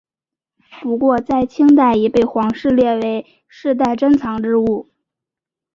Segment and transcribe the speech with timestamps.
[0.81, 4.89] 不过在清代已被皇室列为世代珍藏之物。